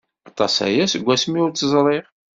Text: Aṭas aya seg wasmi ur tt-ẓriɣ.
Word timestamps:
Aṭas 0.29 0.55
aya 0.67 0.85
seg 0.87 1.01
wasmi 1.05 1.39
ur 1.45 1.51
tt-ẓriɣ. 1.51 2.05